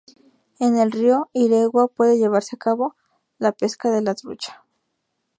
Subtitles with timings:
[0.59, 2.95] En el río Iregua puede llevarse a cabo
[3.37, 4.63] la pesca de la trucha.